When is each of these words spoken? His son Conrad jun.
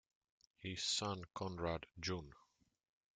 His 0.57 0.81
son 0.81 1.25
Conrad 1.35 1.85
jun. 1.99 2.33